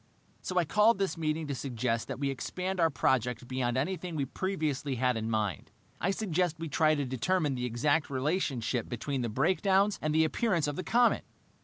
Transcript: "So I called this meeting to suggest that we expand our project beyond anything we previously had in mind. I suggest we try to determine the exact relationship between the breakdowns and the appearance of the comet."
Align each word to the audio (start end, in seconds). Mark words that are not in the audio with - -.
"So 0.41 0.57
I 0.57 0.65
called 0.65 0.97
this 0.97 1.15
meeting 1.15 1.45
to 1.45 1.53
suggest 1.53 2.07
that 2.07 2.17
we 2.17 2.31
expand 2.31 2.79
our 2.79 2.89
project 2.89 3.47
beyond 3.47 3.77
anything 3.77 4.15
we 4.15 4.25
previously 4.25 4.95
had 4.95 5.15
in 5.15 5.29
mind. 5.29 5.69
I 5.99 6.09
suggest 6.09 6.57
we 6.57 6.69
try 6.69 6.95
to 6.95 7.05
determine 7.05 7.53
the 7.53 7.65
exact 7.65 8.09
relationship 8.09 8.89
between 8.89 9.21
the 9.21 9.29
breakdowns 9.29 9.99
and 10.01 10.11
the 10.15 10.25
appearance 10.25 10.65
of 10.65 10.75
the 10.75 10.83
comet." 10.83 11.23